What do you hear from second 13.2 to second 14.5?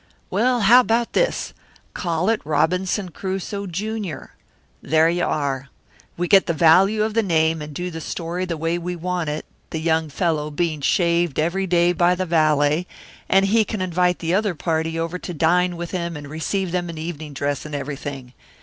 and he can invite the